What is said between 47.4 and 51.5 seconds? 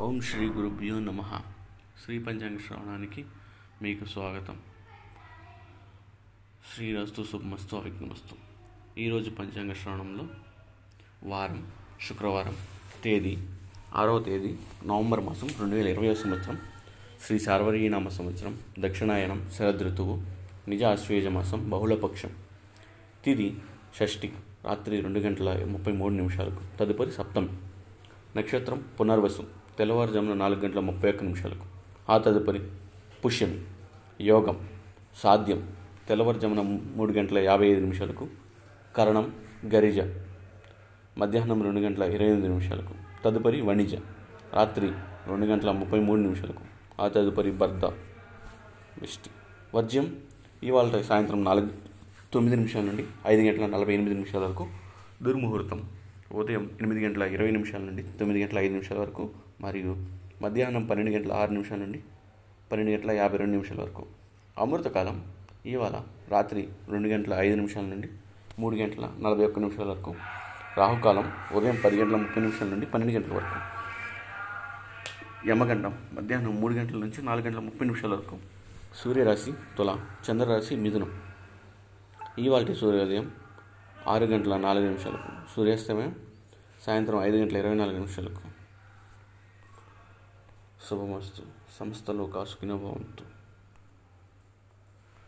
బర్ద విష్టి. వర్జ్యం ఇవాళ సాయంత్రం